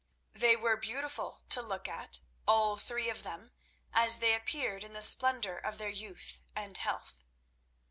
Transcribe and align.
They 0.33 0.55
were 0.55 0.77
beautiful 0.77 1.43
to 1.49 1.61
look 1.61 1.87
at, 1.87 2.21
all 2.47 2.75
three 2.75 3.07
of 3.11 3.21
them, 3.21 3.51
as 3.93 4.17
they 4.17 4.33
appeared 4.33 4.83
in 4.83 4.93
the 4.93 5.01
splendour 5.03 5.57
of 5.59 5.77
their 5.77 5.89
youth 5.91 6.41
and 6.55 6.75
health. 6.75 7.19